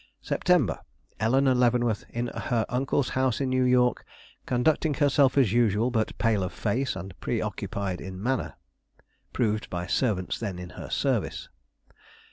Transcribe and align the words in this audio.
_"September. 0.27 0.79
Eleanore 1.19 1.53
Leavenworth 1.53 2.05
in 2.09 2.25
her 2.29 2.65
uncle's 2.69 3.09
house 3.09 3.39
in 3.39 3.49
New 3.51 3.61
York, 3.63 4.03
conducting 4.47 4.95
herself 4.95 5.37
as 5.37 5.53
usual, 5.53 5.91
but 5.91 6.17
pale 6.17 6.41
of 6.41 6.51
face 6.51 6.95
and 6.95 7.13
preoccupied 7.19 8.01
in 8.01 8.19
manner. 8.19 8.55
_Proved 9.31 9.69
by 9.69 9.85
servants 9.85 10.39
then 10.39 10.57
in 10.57 10.71
her 10.71 10.89
service. 10.89 11.49